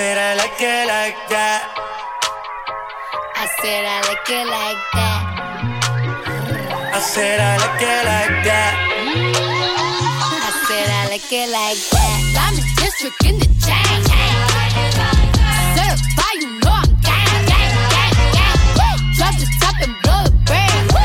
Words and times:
said 0.00 0.16
I 0.16 0.34
like 0.34 0.62
it 0.62 0.88
like 0.88 1.18
that. 1.28 1.60
I 3.36 3.44
said 3.60 3.84
I 3.84 4.00
like 4.08 4.30
it 4.38 4.46
like 4.56 4.82
that. 4.96 5.20
I 6.96 7.00
said 7.12 7.38
I 7.38 7.60
like 7.60 7.82
it 7.92 8.00
like 8.08 8.36
that. 8.48 8.72
I 10.40 10.52
said 10.64 10.88
I 10.88 11.04
like 11.12 11.30
it 11.30 11.48
like 11.52 11.80
that. 11.92 12.18
I'm 12.44 12.56
a 12.56 12.64
district 12.80 13.20
in 13.28 13.34
the 13.40 13.48
chain. 13.60 14.00
Serve 15.76 16.00
by 16.16 16.32
you 16.40 16.48
know 16.64 16.80
I'm 16.80 16.88
gang, 17.04 17.44
gang, 17.52 17.72
gang, 17.92 18.16
gang. 18.32 19.00
Drop 19.20 19.34
the 19.36 19.48
top 19.60 19.76
and 19.84 19.94
blow 20.00 20.20
the 20.24 20.32
brand. 20.48 20.96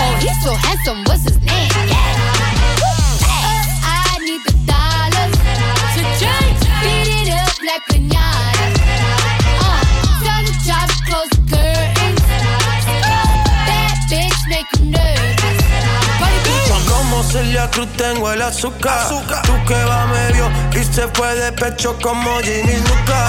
Oh, 0.00 0.16
he's 0.24 0.38
so 0.40 0.52
handsome, 0.64 1.04
what's 1.04 1.28
his 1.28 1.36
name? 1.44 1.68
Yeah. 1.92 2.19
Uh, 7.70 7.76
Como 16.88 17.22
Celia 17.22 17.70
Cruz 17.70 17.86
tengo 17.96 18.32
el 18.32 18.42
azúcar. 18.42 18.98
azúcar. 18.98 19.42
Tú 19.42 19.52
que 19.68 19.84
va 19.84 20.06
medio 20.06 20.50
y 20.72 20.82
se 20.82 21.06
fue 21.14 21.32
de 21.36 21.52
pecho 21.52 21.96
como 22.02 22.40
Ginny 22.40 22.76
Luca. 22.76 23.28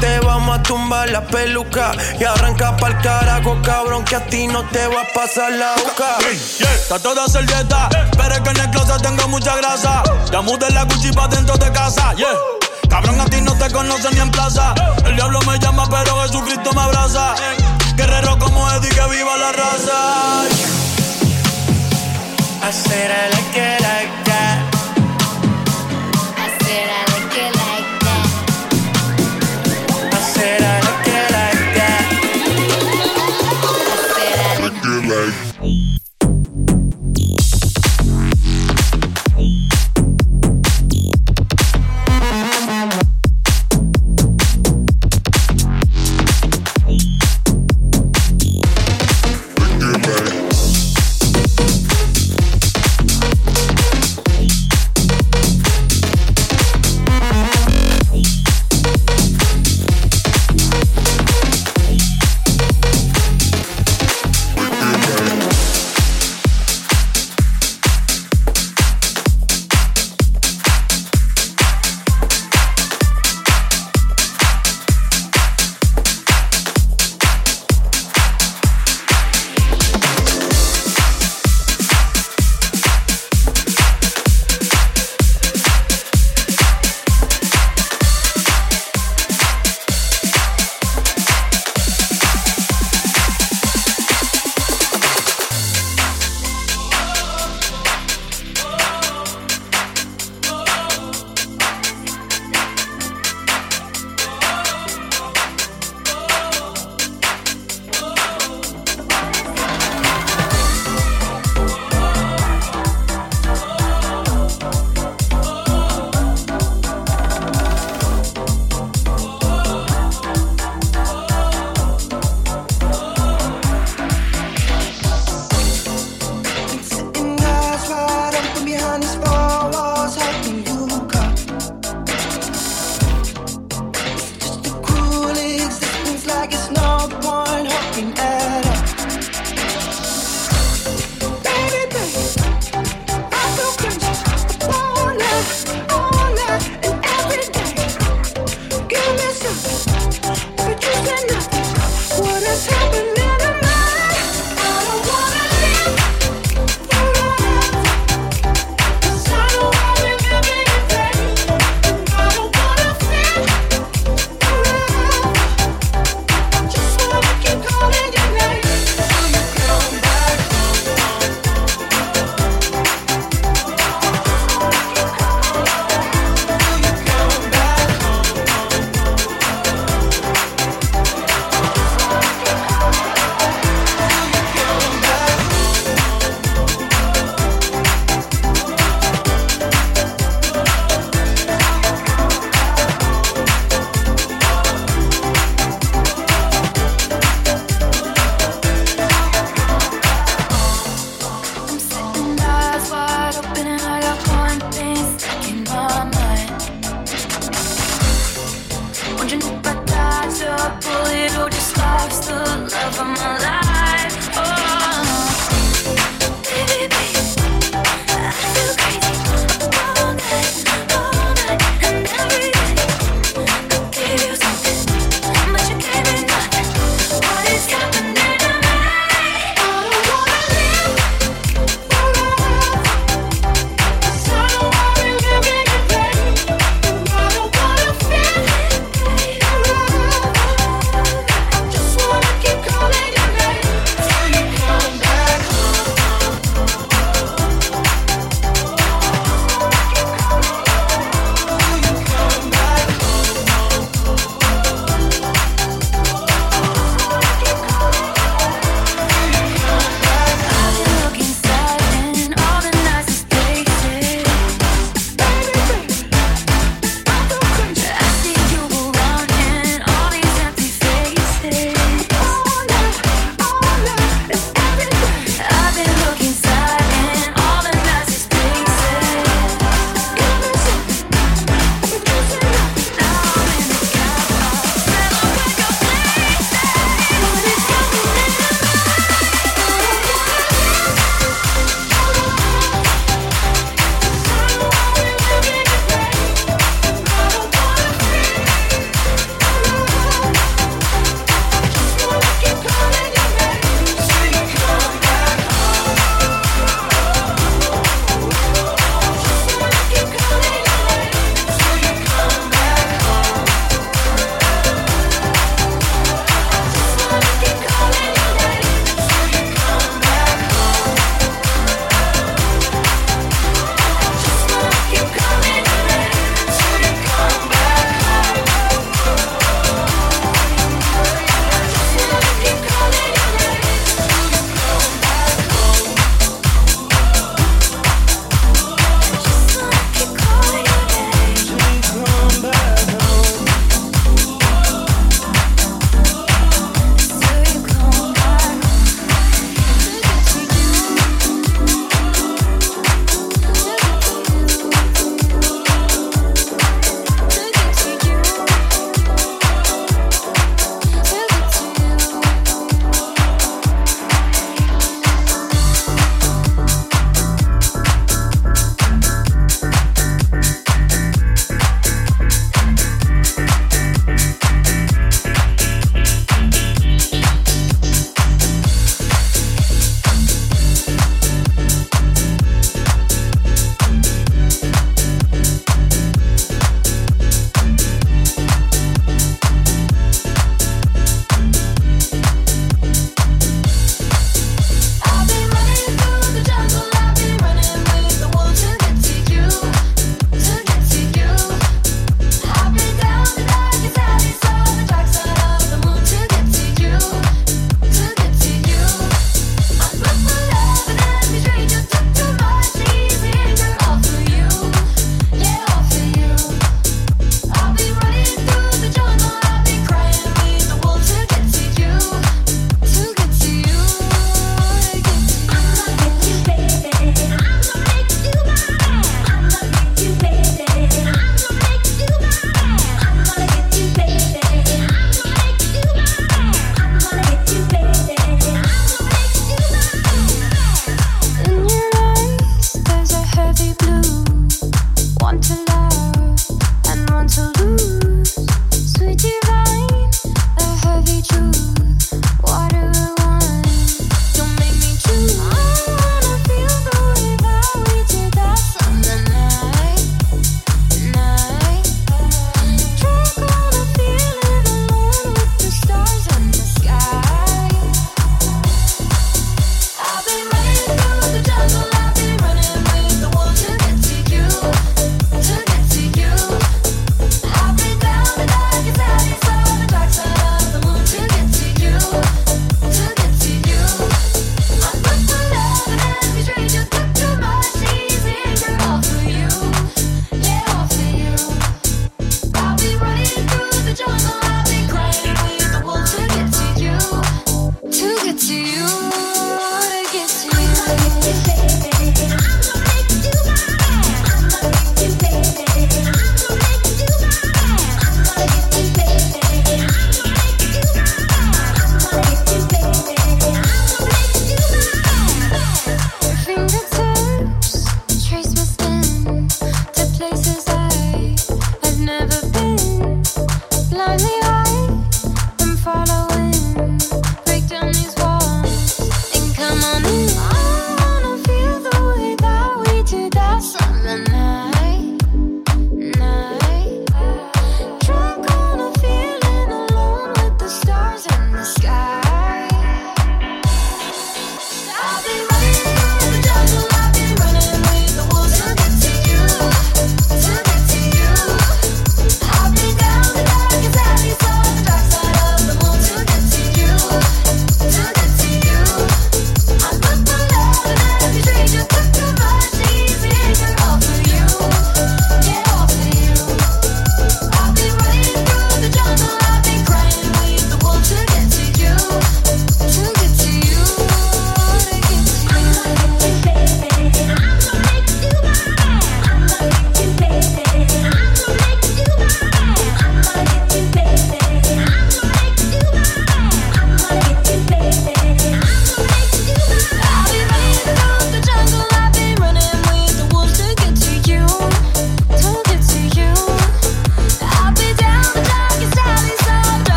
Te 0.00 0.18
vamos 0.20 0.58
a 0.58 0.62
tumbar 0.64 1.08
la 1.10 1.24
peluca 1.24 1.92
y 2.18 2.24
arranca 2.24 2.76
pa'l 2.76 3.00
carajo, 3.00 3.58
cabrón, 3.62 4.04
que 4.04 4.16
a 4.16 4.26
ti 4.26 4.48
no 4.48 4.64
te 4.70 4.88
va 4.88 5.02
a 5.02 5.12
pasar 5.14 5.52
la 5.52 5.74
boca. 5.76 6.18
Está 6.28 6.98
toda 6.98 7.28
servieta, 7.28 7.88
yeah. 7.90 8.10
pero 8.16 8.42
que 8.42 8.50
en 8.50 8.56
el 8.56 8.70
closet 8.70 9.02
tengo 9.02 9.28
mucha 9.28 9.56
grasa. 9.56 10.02
Ya 10.32 10.40
mudé 10.40 10.68
la 10.70 10.84
cuchipa 10.86 11.28
dentro 11.28 11.56
de 11.56 11.70
casa, 11.72 12.12
yeah. 12.14 12.28
Cabrón, 12.88 13.20
a 13.20 13.24
ti 13.26 13.40
no 13.40 13.54
te 13.56 13.70
conocen 13.70 14.14
ni 14.14 14.20
en 14.20 14.30
plaza. 14.30 14.74
El 15.04 15.16
diablo 15.16 15.40
me 15.46 15.58
llama, 15.58 15.84
pero 15.88 16.22
Jesucristo 16.22 16.72
me 16.72 16.80
abraza. 16.80 17.34
Guerrero 17.96 18.38
como 18.38 18.70
Eddie, 18.72 18.90
que 18.90 19.06
viva 19.08 19.36
la 19.36 19.52
raza. 19.52 20.44
I 22.60 22.70
said 22.70 23.10
I 23.10 23.30
like 23.30 23.56
it. 23.56 24.67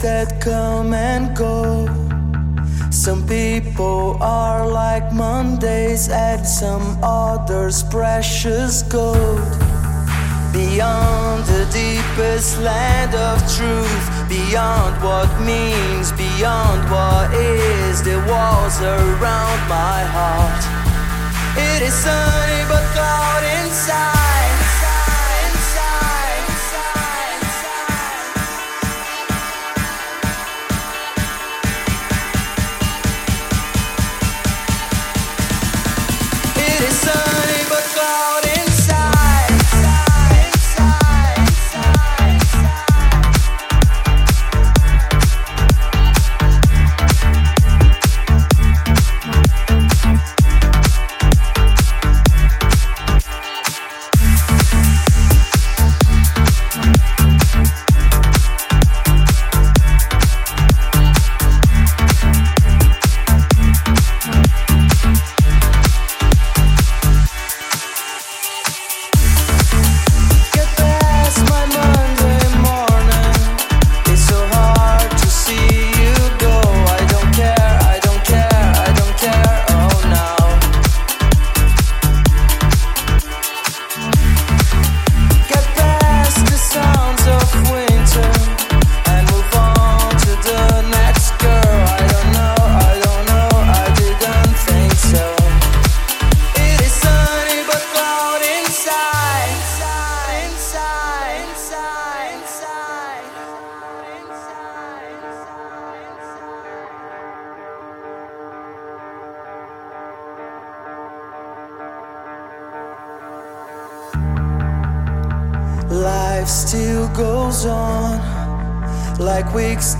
That 0.00 0.40
come 0.40 0.94
and 0.94 1.36
go. 1.36 1.86
Some 2.90 3.26
people 3.26 4.16
are 4.20 4.66
like 4.66 5.12
Mondays, 5.12 6.08
and 6.08 6.46
some 6.46 6.98
others 7.02 7.82
precious 7.84 8.82
gold. 8.82 9.48
Beyond 10.52 11.44
the 11.44 11.64
deepest 11.72 12.58
land 12.60 13.14
of 13.14 13.38
truth, 13.56 14.06
beyond 14.28 14.94
what 15.02 15.30
means, 15.40 16.12
beyond 16.12 16.80
what 16.90 17.32
is, 17.34 18.02
the 18.02 18.18
walls 18.28 18.80
around 18.80 19.60
my 19.68 20.00
heart. 20.16 20.62
It 21.56 21.82
is 21.82 21.94
sunny 21.94 22.62
but 22.68 22.84
cloud 22.94 23.42
inside. 23.62 24.17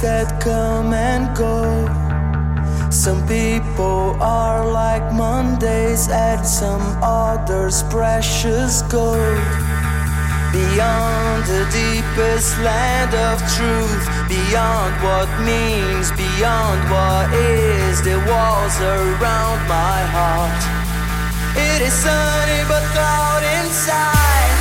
That 0.01 0.41
come 0.41 0.93
and 0.93 1.35
go. 1.37 1.65
Some 2.91 3.27
people 3.27 4.17
are 4.21 4.65
like 4.71 5.13
Mondays, 5.13 6.09
and 6.11 6.45
some 6.47 6.83
others 7.03 7.83
precious 7.85 8.83
gold. 8.83 9.45
Beyond 10.53 11.45
the 11.45 11.65
deepest 11.73 12.59
land 12.61 13.13
of 13.15 13.37
truth, 13.57 14.05
beyond 14.29 14.93
what 15.05 15.29
means, 15.45 16.11
beyond 16.13 16.79
what 16.93 17.33
is, 17.33 18.03
the 18.03 18.19
walls 18.29 18.77
around 18.81 19.61
my 19.69 20.01
heart. 20.17 20.63
It 21.57 21.81
is 21.83 21.93
sunny 21.93 22.63
but 22.69 22.85
cloud 22.95 23.43
inside. 23.61 24.58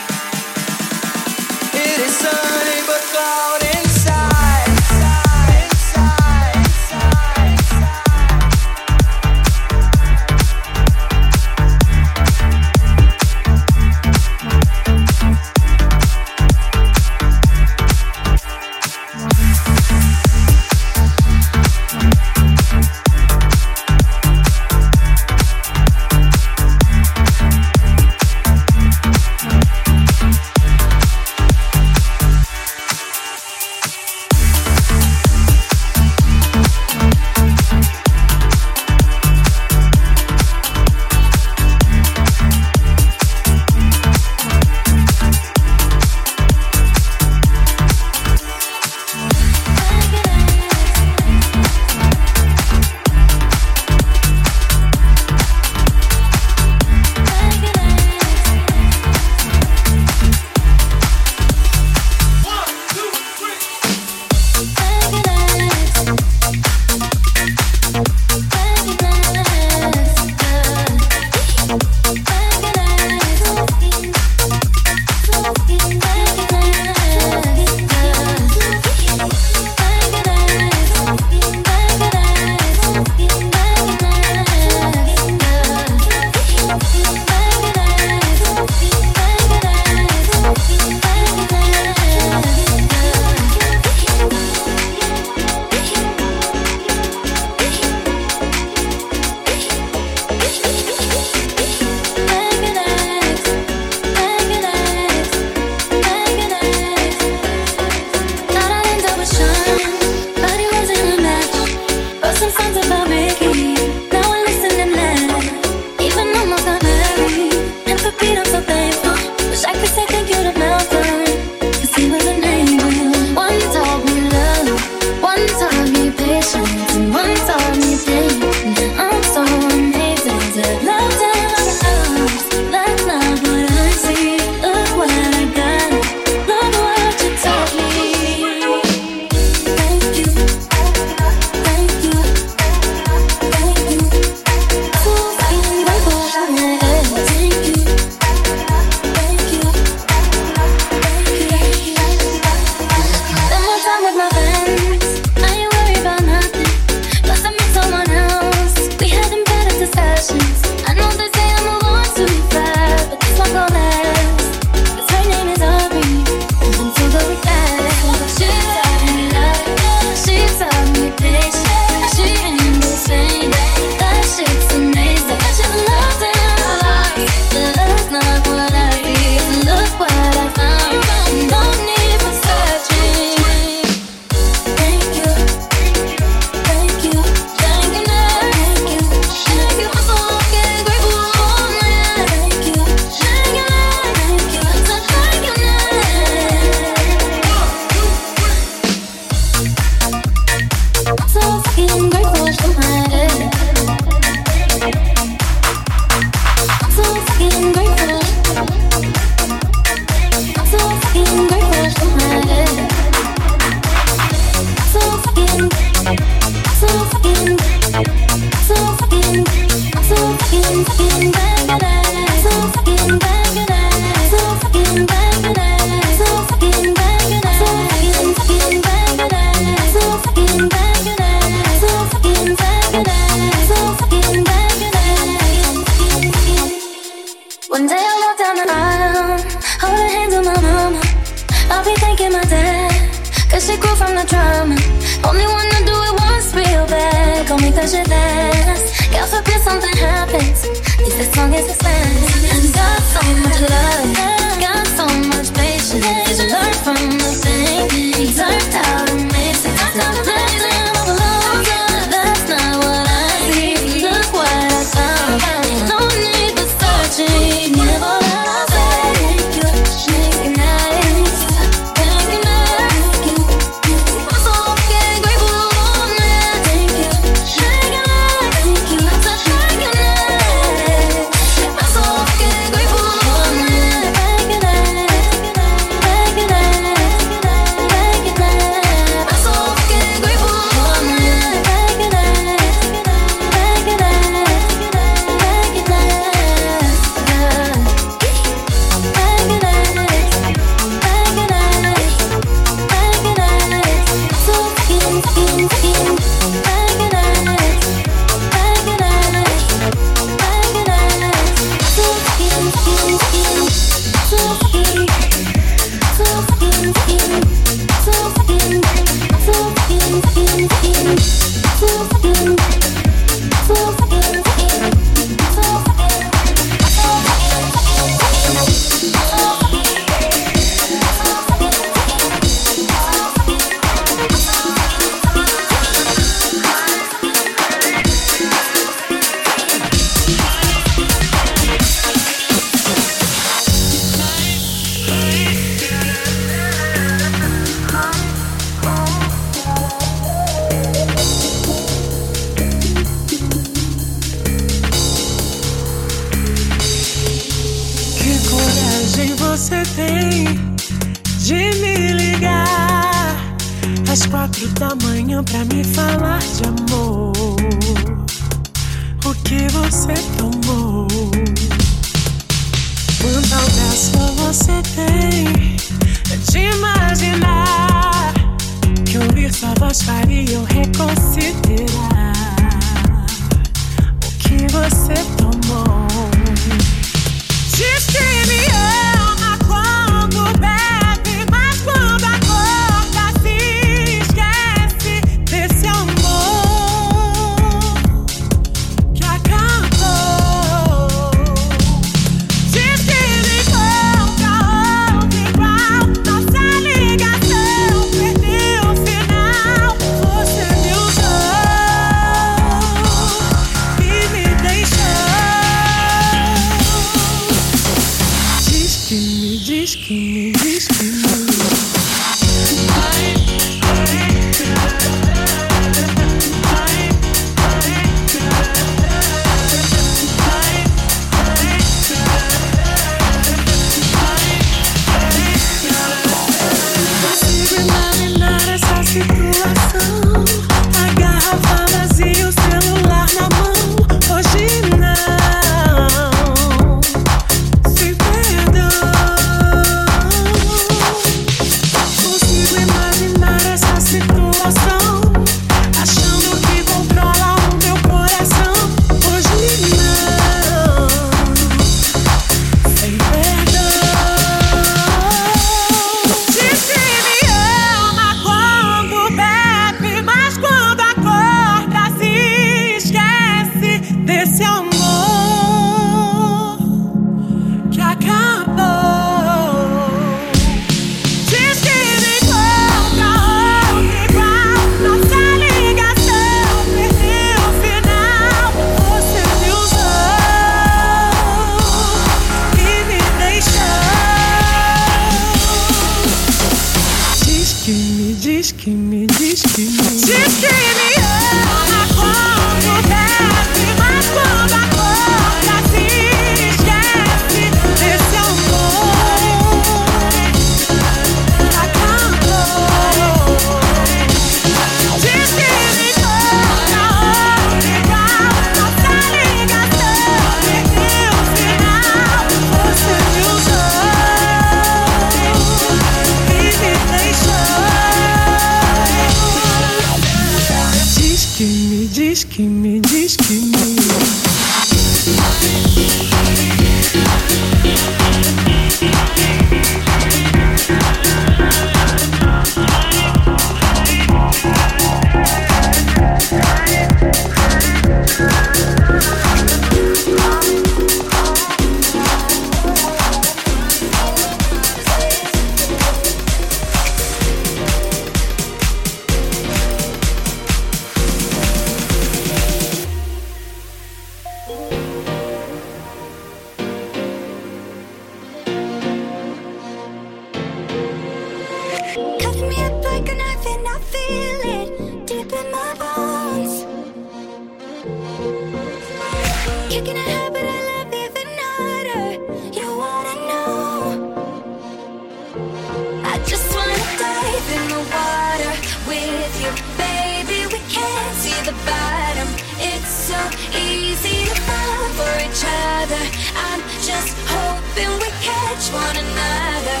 in 587.76 587.88
the 587.92 588.02
water 588.08 588.74
with 589.04 589.52
you, 589.60 589.72
baby. 590.00 590.64
We 590.72 590.80
can't 590.88 591.36
see 591.36 591.58
the 591.68 591.76
bottom. 591.84 592.48
It's 592.80 593.12
so 593.28 593.40
easy 593.76 594.48
to 594.48 594.56
fall 594.66 595.04
for 595.18 595.32
each 595.44 595.62
other. 595.62 596.22
I'm 596.68 596.80
just 597.04 597.32
hoping 597.52 598.12
we 598.22 598.30
catch 598.48 598.84
one 599.04 599.16
another. 599.24 600.00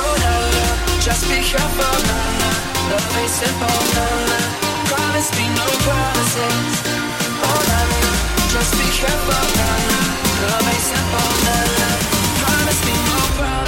Oh 0.00 0.14
just 1.06 1.24
be 1.28 1.38
careful. 1.52 1.96
Love 2.90 3.16
ain't 3.20 3.32
simple. 3.40 3.78
Promise 4.90 5.30
me 5.36 5.46
no 5.58 5.66
promises. 5.86 6.74
Oh 7.48 7.60
la 7.68 7.80
just 8.54 8.72
be 8.78 8.86
careful. 9.00 9.44
Love 10.48 10.68
ain't 10.72 10.86
simple. 10.92 11.28
Promise 12.40 12.80
me 12.86 12.94
no 13.08 13.18
promises. 13.36 13.61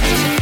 Thank. 0.00 0.37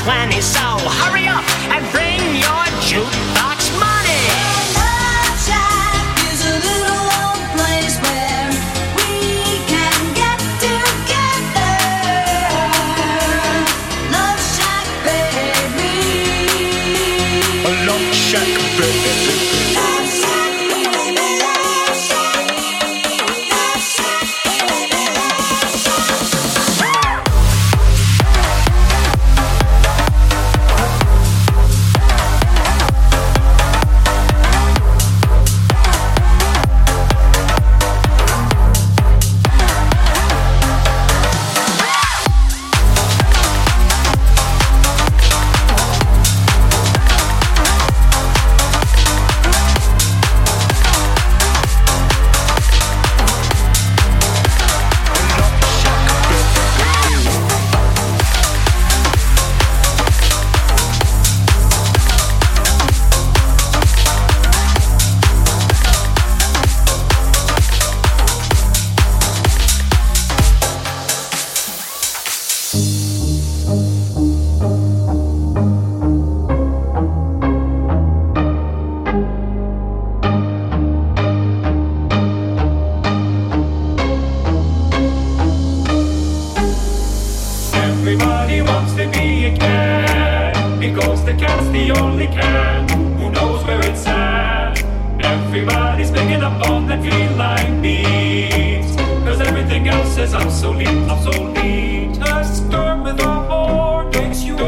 20 0.00 0.40
songs. 0.40 0.69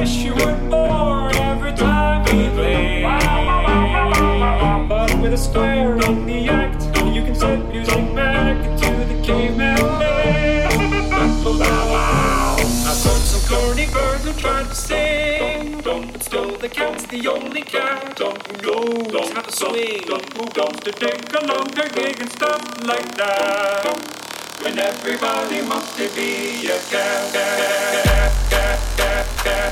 wish 0.03 0.25
you 0.25 0.35
were 0.35 0.57
born 0.69 1.33
every 1.37 1.73
time 1.75 2.25
play. 2.57 3.03
But 4.89 5.15
with 5.21 5.33
a 5.33 5.39
square 5.39 5.95
in 6.09 6.27
the 6.27 6.49
act, 6.49 6.83
you 7.15 7.23
can 7.23 7.37
music 7.69 8.13
back 8.13 8.81
the 9.11 9.23
caveman 9.23 9.77
days. 10.01 10.73
I 12.85 12.95
heard 13.05 13.23
some 13.31 13.45
corny 13.49 13.87
who 14.25 14.33
tried 14.41 14.69
to 14.71 14.75
sing, 14.75 15.81
the 16.57 16.69
cat's 16.69 17.07
the 17.07 17.29
only 17.29 17.63
cat 17.63 18.21
how 19.33 19.43
to 19.43 19.53
swing. 19.53 20.03
Take 20.99 21.31
gig 21.95 22.21
and 22.21 22.31
like 22.89 23.17
that? 23.19 23.85
When 24.63 24.81
everybody 24.81 25.63
wants 25.63 25.95
to 25.97 26.09
be 26.17 26.67
a 26.67 26.79
cat, 26.91 27.33
cat, 27.33 28.05
cat, 28.05 28.33
cat, 28.51 28.79
cat, 28.97 29.27
cat. 29.45 29.72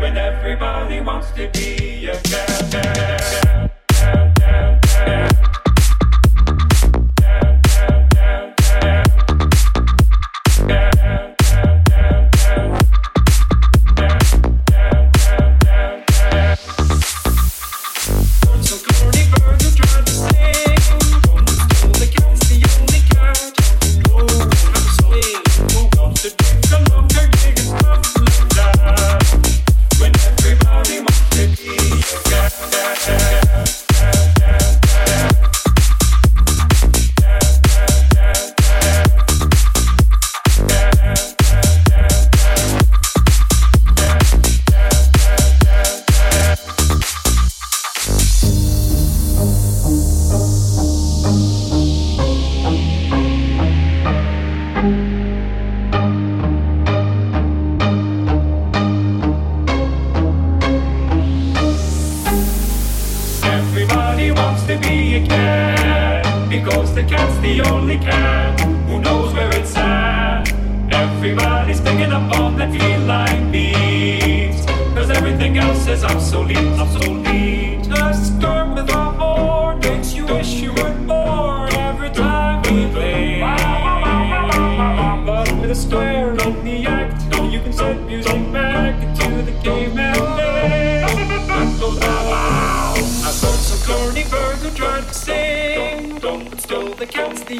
When 0.00 0.16
everybody 0.16 1.00
wants 1.00 1.32
to 1.32 1.48
be 1.52 2.06
a 2.06 2.20
girl. 2.22 3.19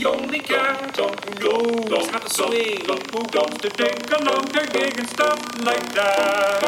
the 0.00 0.08
only 0.08 0.38
guy. 0.38 0.90
Don't 0.92 1.40
go. 1.40 1.60
Don't 1.88 2.10
have 2.10 2.24
a 2.24 2.30
swing. 2.30 2.84
Who 2.86 3.20
wants 3.34 3.58
to 3.58 3.68
take 3.68 4.10
a 4.10 4.24
longer 4.24 4.66
gig 4.66 4.98
and 4.98 5.08
stuff 5.08 5.40
like 5.64 5.92
that? 5.94 6.62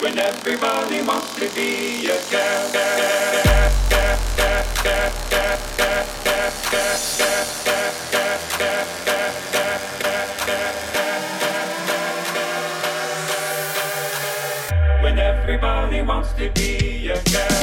When 0.00 0.18
everybody 0.18 1.02
wants 1.02 1.34
to 1.36 1.48
be 1.54 2.06
a 2.06 2.18
cat. 2.30 3.72
When 15.02 15.18
everybody 15.18 16.02
wants 16.02 16.32
to 16.34 16.50
be 16.50 17.08
a 17.08 17.20
cat. 17.22 17.61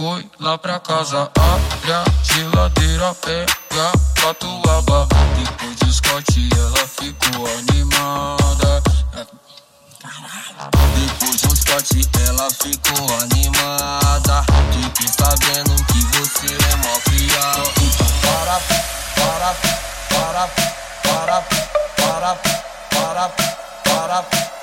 Fui 0.00 0.26
lá 0.40 0.56
pra 0.56 0.80
casa, 0.80 1.30
abre 1.38 1.92
a 1.92 2.04
geladeira, 2.22 3.14
pega 3.16 3.50
a 3.86 4.20
catuaba. 4.22 5.06
Depois 5.36 5.76
do 5.76 5.92
Scott, 5.92 6.48
ela 6.56 6.88
ficou 6.88 7.46
animada. 7.58 8.82
Depois 10.96 11.42
do 11.42 11.54
Scott, 11.54 12.08
ela 12.26 12.48
ficou 12.50 13.14
animada. 13.20 14.42
Fiquei 14.72 15.06
sabendo 15.06 15.74
que 15.84 16.02
você 16.16 16.46
é 16.46 16.76
mó 16.76 16.98
criado. 17.04 17.70
Para, 18.22 18.58
para, 19.16 19.54
para, 20.08 20.48
para, 21.02 21.42
para, 21.98 22.34
para, 22.88 23.28
para, 23.84 24.22
para. 24.22 24.59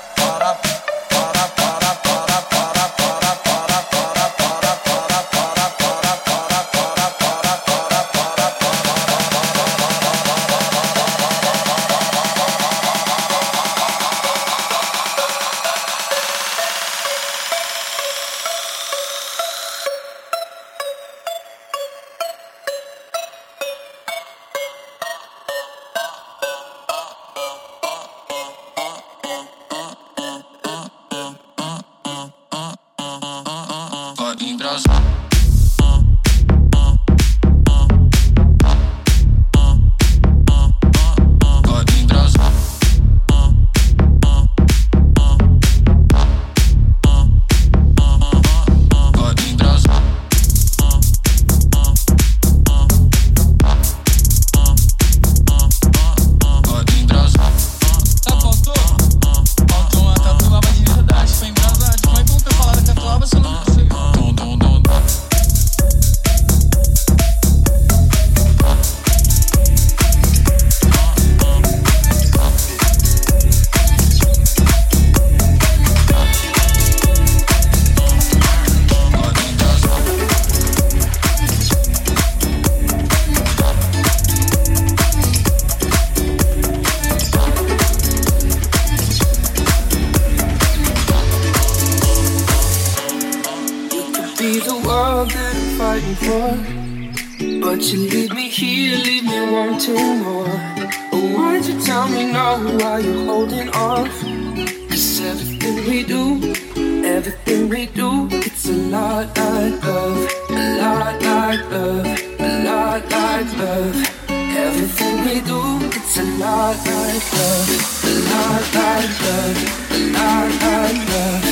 everything 107.28 107.68
we 107.68 107.86
do. 107.86 108.28
It's 108.30 108.68
a 108.68 108.72
lot 108.72 109.36
like 109.36 109.84
love, 109.84 110.28
a 110.48 110.52
lot 110.80 111.22
like 111.22 111.70
love, 111.70 112.06
a 112.40 112.64
lot 112.64 113.02
like 113.10 113.58
love. 113.58 113.96
Everything 114.30 115.16
we 115.26 115.40
do, 115.42 115.60
it's 115.98 116.16
a 116.18 116.24
lot 116.40 116.76
like 116.86 117.32
love, 117.36 117.68
a 118.04 118.14
lot 118.30 118.64
like 118.78 119.12
love, 119.24 119.58
a 119.90 120.00
lot 120.16 120.50
like 120.64 121.00
love. 121.12 121.44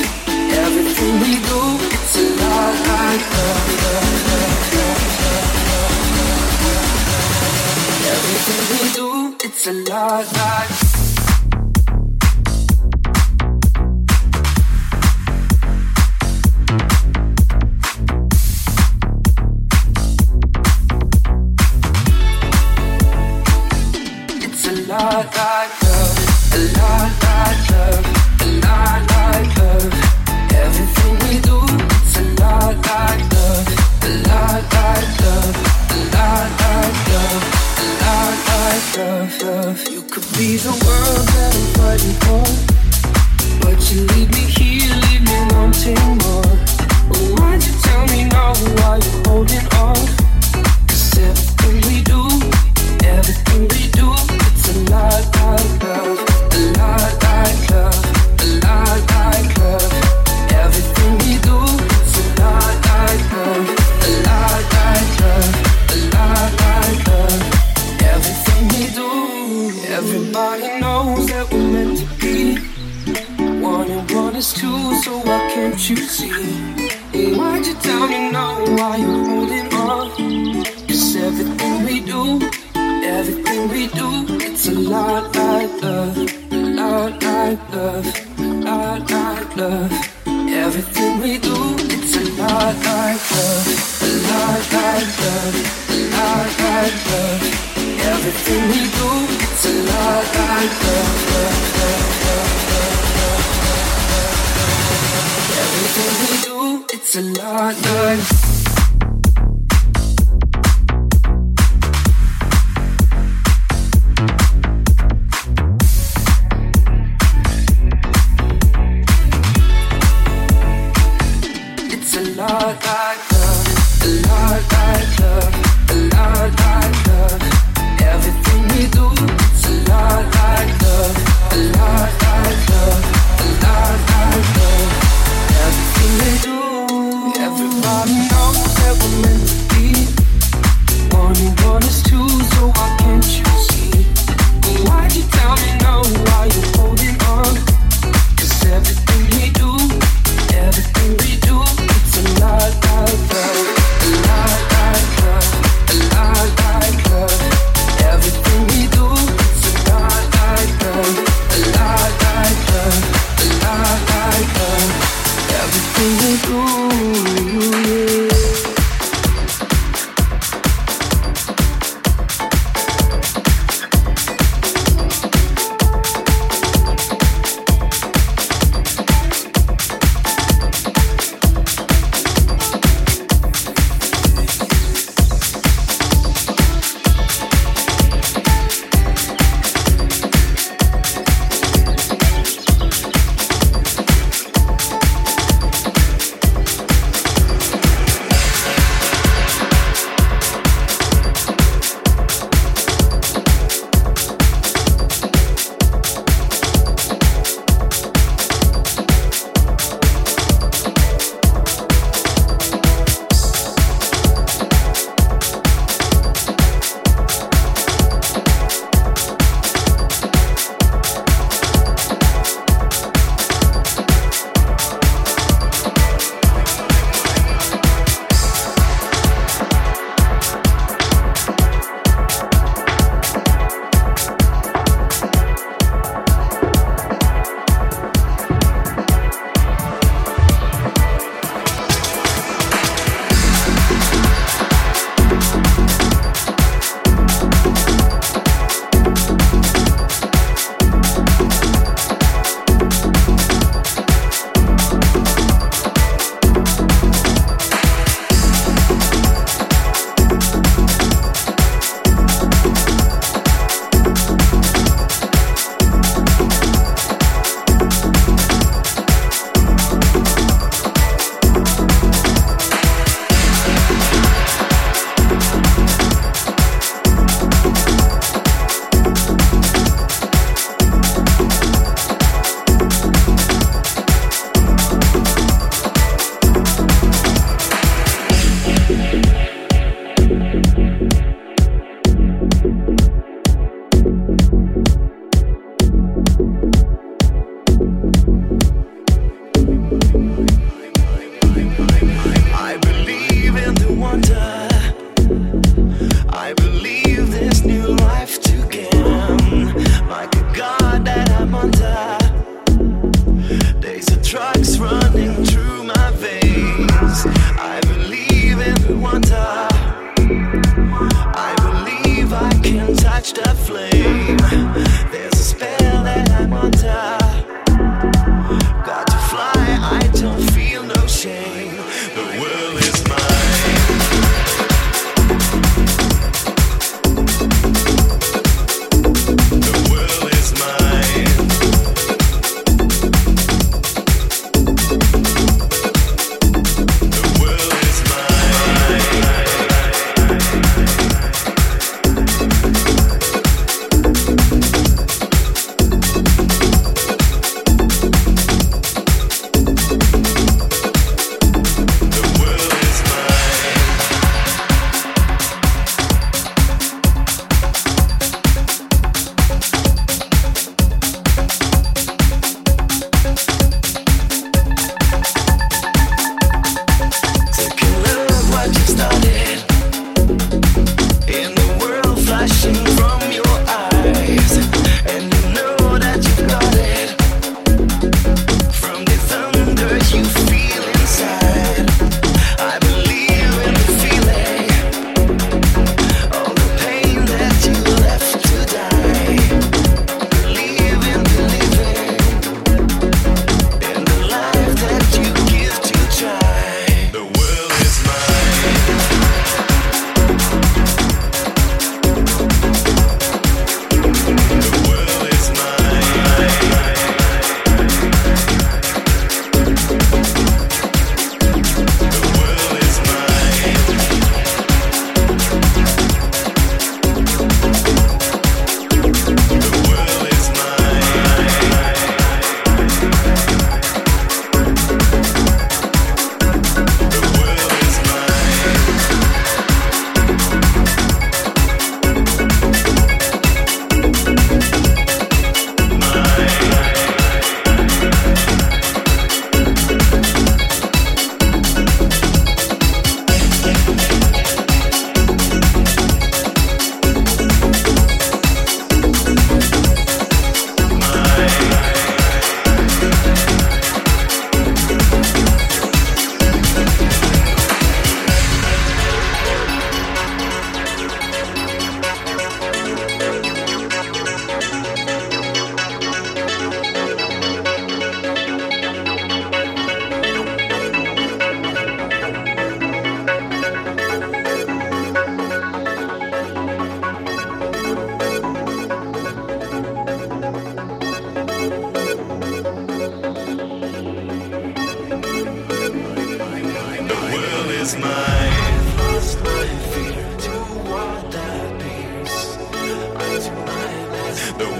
Everything 0.65 1.15
we 1.21 1.33
do, 1.49 1.61
it's 1.93 2.15
a 2.17 2.25
lot 2.41 2.75
like 2.89 3.25
love, 3.37 3.69
love, 3.85 4.17
love, 4.73 5.05
love, 5.21 5.53
love. 5.67 6.81
Everything 8.13 8.63
we 8.73 8.83
do, 8.97 9.09
it's 9.45 9.63
a 9.67 9.73
lot 9.91 10.25
like. 10.33 10.86